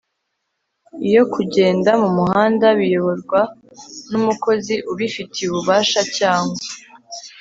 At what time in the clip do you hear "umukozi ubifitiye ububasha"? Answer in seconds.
4.19-6.01